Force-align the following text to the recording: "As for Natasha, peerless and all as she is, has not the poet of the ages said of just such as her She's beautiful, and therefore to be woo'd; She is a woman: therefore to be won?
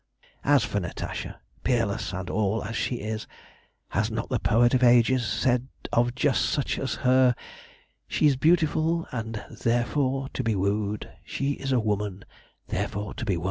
"As 0.43 0.63
for 0.63 0.79
Natasha, 0.79 1.39
peerless 1.63 2.11
and 2.11 2.27
all 2.27 2.63
as 2.63 2.75
she 2.75 2.95
is, 3.01 3.27
has 3.89 4.09
not 4.09 4.29
the 4.29 4.39
poet 4.39 4.73
of 4.73 4.79
the 4.81 4.89
ages 4.89 5.23
said 5.27 5.67
of 5.93 6.15
just 6.15 6.45
such 6.45 6.79
as 6.79 6.95
her 7.05 7.35
She's 8.07 8.35
beautiful, 8.35 9.05
and 9.11 9.45
therefore 9.61 10.29
to 10.33 10.43
be 10.43 10.55
woo'd; 10.55 11.07
She 11.23 11.51
is 11.51 11.71
a 11.71 11.79
woman: 11.79 12.25
therefore 12.69 13.13
to 13.13 13.25
be 13.25 13.37
won? 13.37 13.39